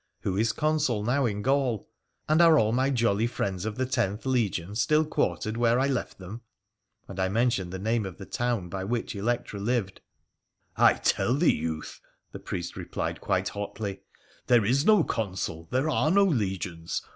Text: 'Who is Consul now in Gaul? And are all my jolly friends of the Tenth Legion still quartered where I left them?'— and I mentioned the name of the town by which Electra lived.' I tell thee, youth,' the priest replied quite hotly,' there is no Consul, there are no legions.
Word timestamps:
'Who 0.23 0.35
is 0.35 0.51
Consul 0.51 1.03
now 1.03 1.27
in 1.27 1.43
Gaul? 1.43 1.87
And 2.27 2.41
are 2.41 2.57
all 2.57 2.71
my 2.71 2.89
jolly 2.89 3.27
friends 3.27 3.65
of 3.65 3.75
the 3.75 3.85
Tenth 3.85 4.25
Legion 4.25 4.73
still 4.73 5.05
quartered 5.05 5.57
where 5.57 5.79
I 5.79 5.85
left 5.85 6.17
them?'— 6.17 6.41
and 7.07 7.19
I 7.19 7.29
mentioned 7.29 7.71
the 7.71 7.77
name 7.77 8.07
of 8.07 8.17
the 8.17 8.25
town 8.25 8.67
by 8.67 8.83
which 8.83 9.15
Electra 9.15 9.59
lived.' 9.59 10.01
I 10.75 10.93
tell 10.93 11.35
thee, 11.35 11.53
youth,' 11.55 12.01
the 12.31 12.39
priest 12.39 12.75
replied 12.75 13.21
quite 13.21 13.49
hotly,' 13.49 14.01
there 14.47 14.65
is 14.65 14.87
no 14.87 15.03
Consul, 15.03 15.67
there 15.69 15.87
are 15.87 16.09
no 16.09 16.23
legions. 16.23 17.03